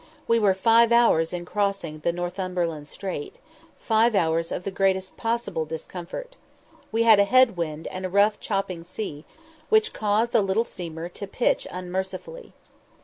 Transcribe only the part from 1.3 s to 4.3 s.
in crossing Northumberland Strait five